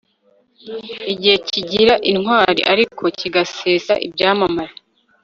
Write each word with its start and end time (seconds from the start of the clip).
igihe 1.13 1.35
kigira 1.47 1.93
intwari 2.11 2.61
ariko 2.73 3.03
kigasesa 3.19 3.93
ibyamamare 4.07 4.75